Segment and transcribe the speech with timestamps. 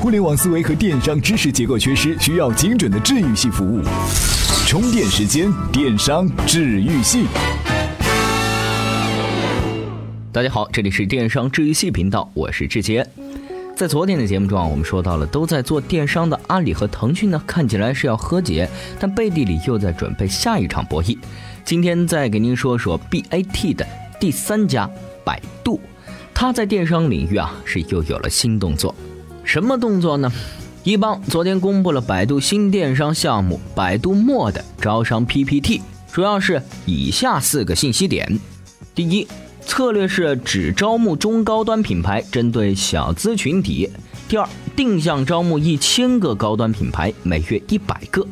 [0.00, 3.82] 互联网思维和电商知识结构缺失，需要精准的治愈系服务。
[4.66, 7.26] 充电时间，电商治愈系。
[10.32, 13.06] 大家好，这里是电商治愈系频道，我是志杰。
[13.76, 18.66] 在昨天的节目中啊，我们说到了都在做电商的阿里和腾讯呢，看起来是要和解，
[18.98, 21.18] 但背地里又在准备下一场博弈。
[21.62, 23.86] 今天再给您说说 BAT 的
[24.18, 24.88] 第三家
[25.26, 25.78] 百度，
[26.32, 28.94] 它在电商领域啊是又有了新动作。
[29.50, 30.32] 什么动作呢？
[30.84, 35.82] 一邦昨天公布了百度新电商项目百度墨的招商 PPT，
[36.12, 38.38] 主要是以下四个信息点：
[38.94, 39.26] 第一。
[39.66, 43.90] 策略是只招募中高端品牌，针对小资群体。
[44.28, 48.24] 第二，定向招募一千个高端品牌，每月一百个。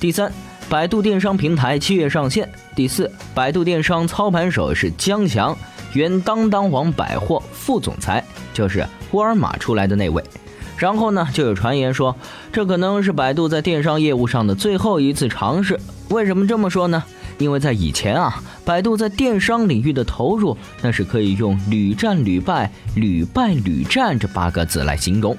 [0.00, 0.32] 第三，
[0.68, 2.50] 百度电商平台七月上线。
[2.74, 5.56] 第四，百度电商操盘手是江翔，
[5.92, 10.22] 原当当网百货副总裁，就是沃尔玛出来的那位。
[10.76, 12.16] 然后呢，就有传言说，
[12.52, 15.78] 这可能是百度在电商业务上的最后一次尝试。
[16.08, 17.02] 为什么这么说呢？
[17.38, 25.36] 因为在以前啊，百度在电商领域的投入，那是可以用“屡战屡败，屡败屡战”这八个字来形容。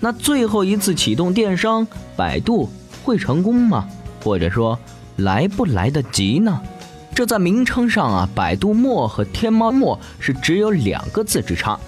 [0.00, 2.68] 那最后一次启动电商，百度
[3.02, 3.86] 会成功吗？
[4.22, 4.78] 或者说，
[5.16, 6.60] 来不来得及呢？
[7.14, 11.78] 这在名称上啊，百度墨和天猫墨是只有两个字之差，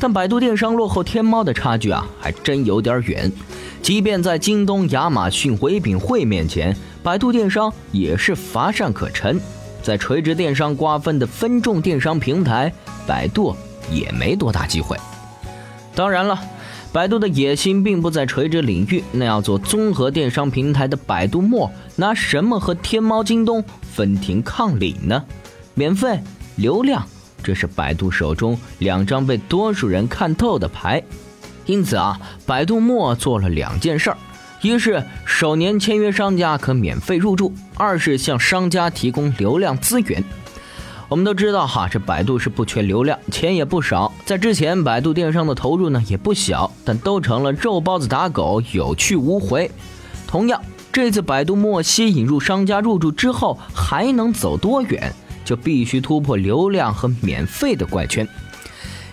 [0.00, 3.30] 但百度电商落后天猫的差距啊，还真有点远。
[3.82, 6.74] 即便在京东、亚马逊、唯品会面前。
[7.02, 9.40] 百度电商也是乏善可陈，
[9.82, 12.70] 在垂直电商瓜分的分众电商平台，
[13.06, 13.56] 百度
[13.90, 14.96] 也没多大机会。
[15.94, 16.38] 当然了，
[16.92, 25.24] 百度的野心并不在垂直领域，那要做综合电商平台的百度墨，拿什么和天猫、京东分庭抗礼呢？
[25.74, 26.20] 免费
[26.56, 27.06] 流量，
[27.42, 31.02] 这是百度手中两张被多数人看透的牌。
[31.66, 34.16] 因此啊，百度墨做了两件事儿。
[34.62, 40.22] 一是首年签约商家可免费入驻，二是向商家提供流量资源。
[41.08, 44.12] 我们都知道哈，这百度是不缺流量，钱也不少。
[44.24, 49.70] 在之前，百度电商的投入呢也不小，但都成了肉包子打狗，有去无回。
[50.26, 50.60] 同样，
[50.92, 55.12] 这次百度墨吸引入商家入驻之后，还能走多远，
[55.44, 58.26] 就必须突破流量和免费的怪圈。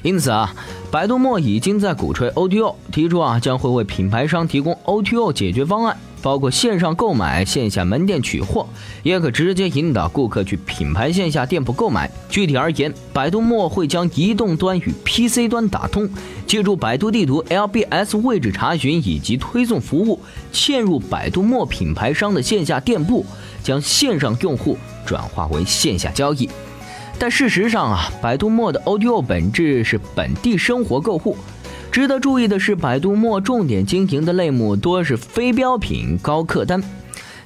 [0.02, 0.54] 因此啊。
[0.90, 8.68] 百度墨已经在鼓吹 O T O，提出啊将会为品牌商提供 O T O 解决方案，包括线上购买、线下门店取货，
[9.02, 12.12] 也可直接引导顾客去品牌线下店铺购买。
[12.28, 16.10] 具体而言，百度墨会将移动端与 PC 端打通，
[16.46, 20.20] 借助百度地图、LBS 位置查询以及推送服务，
[20.52, 23.26] 嵌入百度墨品牌商的线下店铺，
[23.64, 26.50] 将线上用户转化为线下交易。
[27.18, 31.38] 但事实上啊，百度墨的 O2O 本质是本地生活购物。
[31.98, 36.80] 值得注意的是，百度墨重点经营的类目多是非标品、高客单，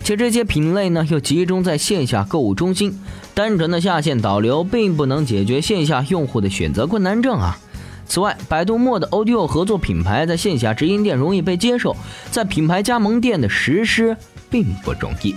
[0.04, 3.00] 且这些品类呢又集中在线下购物中心。
[3.34, 7.58] 单纯的下线导流并不能解决线下用户的选择困难症啊。
[8.06, 11.96] 此外，百度墨的 O2O 合作品牌在线下直营店容易被接受，
[12.30, 14.18] 在品牌加盟店的实施
[14.50, 15.34] 并不容易。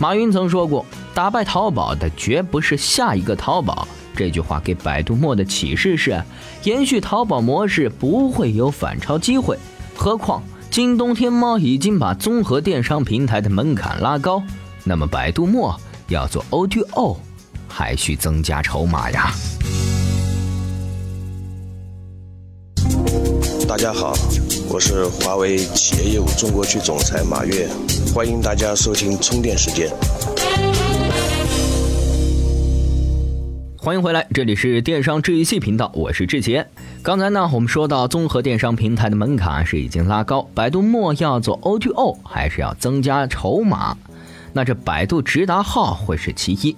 [0.00, 0.84] 马云曾说过。
[1.14, 3.86] 打败淘宝的绝不是下一个淘宝。
[4.14, 6.22] 这句话给百度墨的启示是：
[6.64, 9.58] 延续淘宝模式不会有反超机会。
[9.96, 14.42] 何况京东、天猫已经把综合电商平台的门槛拉高，
[14.84, 15.78] 那么百度墨
[16.08, 17.16] 要做 O2O，
[17.68, 19.32] 还需增加筹码呀。
[23.68, 24.12] 大家好，
[24.68, 27.66] 我是华为企业业务中国区总裁马跃，
[28.14, 29.90] 欢迎大家收听充电时间。
[33.84, 36.64] 欢迎回来，这里是电商治愈系频道，我是志杰。
[37.02, 43.96] 刚才呢，我们说到综合电商平台的门槛是已经拉高，百度墨要做 O2O，还是要增加筹码？
[44.52, 46.76] 那这百度直达号会是其一，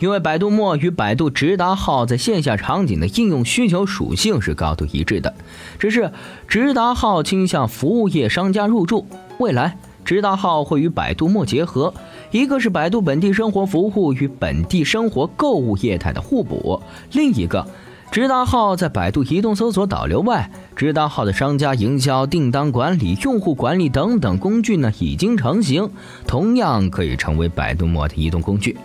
[0.00, 5.32] 因为百度墨与百度直达号在线下场景的应用需求属性是高度一致的，
[5.78, 6.10] 只是
[6.48, 9.06] 直达号倾向服务业商家入驻，
[9.38, 11.94] 未来直达号会与百度墨结合。
[12.30, 16.80] 一个是百度本地生活服务与本地生活购物业态的互补，
[17.12, 17.66] 另一个，
[18.12, 25.90] 直达号在百度移动搜索导流外，直达号的商家营销、订单管理、用户管理等等工具呢已经成型，
[26.24, 28.76] 同样可以成为百度墨的移动工具。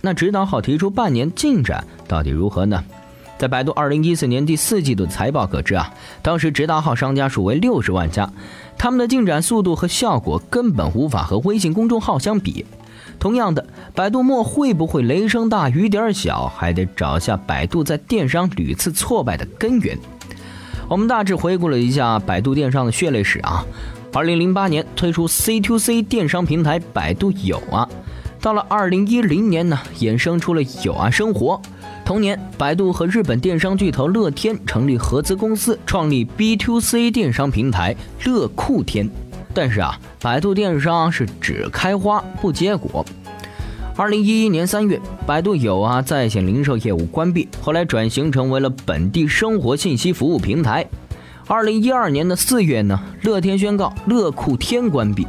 [0.00, 2.84] 那直达号提出半年进展到底如何呢？
[3.36, 5.92] 在百度二零一四年第四季度财报可知啊，
[6.22, 8.30] 当时直达号商家数为六十万家。
[8.78, 12.64] 他们的进展速度和效果根本无法和微信公众号相比。
[13.18, 19.98] 同样的，百度墨会不会雷声大雨点小，还得找下百度在电商屡次挫败的根源。
[20.88, 23.64] 我们大致回顾了一下百度电商的血泪史啊。
[24.12, 27.86] 二零零八年推出 C to C 电商平台百度有啊，
[28.40, 31.60] 到了二零一零年呢，衍生出了有啊生活。
[32.04, 37.94] 同年，百度和日本电商巨头乐天成立合资公司，创立 B to C 电商平台
[38.24, 39.10] 乐酷天。
[39.56, 43.02] 但是啊，百度电商是只开花不结果。
[43.96, 50.86] 二零一一年三月，百度有啊在线零售业务关闭，后来转型成为了本地生活信息服务平台。
[51.46, 55.26] 二零一二年的四月呢，乐天宣告乐酷天关闭。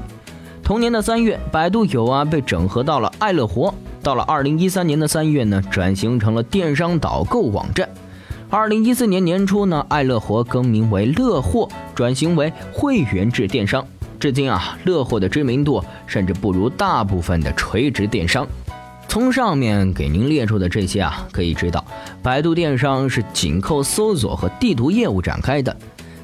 [0.62, 3.74] 同年的三月，百度有啊被整合到了爱乐活。
[4.04, 7.88] 到了二零一三年的三月呢，转型成了电商导购网站。
[8.50, 13.88] 二零一四年年初呢，爱乐活更名为乐货，转型为会员制电商。
[14.20, 18.48] 至今啊，乐货的知名度甚至不如大部分的垂直电商。
[19.08, 21.86] 从上面给您列出的这些啊，可以知道，
[22.22, 25.76] 百度电商是紧扣搜索和地图业务展开的。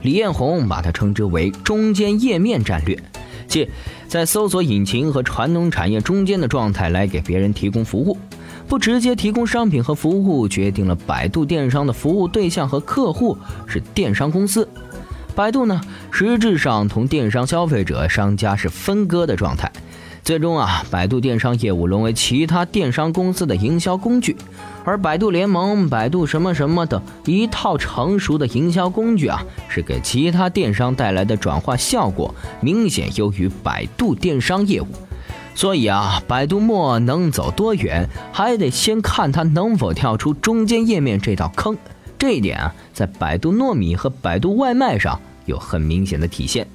[0.01, 2.97] 李彦宏把它称之为中间页面战略，
[3.47, 3.69] 即
[4.07, 8.17] 在搜索引擎和传统产业中间的状态来给别人提供服务，
[8.67, 14.67] 不直接提供商品和服务，决定了百度电商的服务对象和客户是电商公司。
[15.33, 15.81] 百度呢，
[16.15, 19.71] 实质上同电商消费者、商家是分割的状态。
[20.23, 24.37] 最终啊，百度电商业务沦为其他电商公司的营销工具，
[24.85, 34.87] 而百度联盟、百度什么什么的一套成熟的营销工具啊，是给其他电商带来的转化效果明显优于百度电商业务。
[35.55, 41.75] 所以啊，百度墨能走多远，还得先看它能否跳出中间页面这道坑。
[42.19, 46.67] 这一点啊，在百度糯米和百度外卖上有很明显的体现。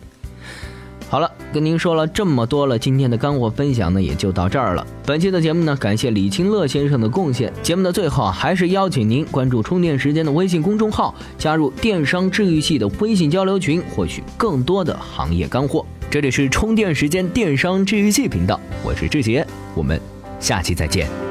[1.11, 4.87] 好了，跟您说了这么多了，今天的干货分享呢也就到这儿了。
[5.07, 7.51] 本期的节目呢，感谢李清乐先生的贡献。
[7.63, 15.83] 节目的最后啊，还是邀请您关注充电时间的微信公众号，加入电商治愈系的微信交流群，获取更多的行业干货。
[16.11, 19.99] 这里是充电时间电商治愈系频道，我是志杰，我们
[20.39, 21.28] 下期再见。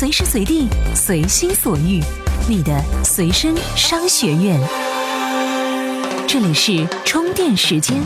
[0.00, 2.00] 随时随地，随心所欲，
[2.48, 4.58] 你的随身商学院。
[6.26, 7.98] 这里是充电时间。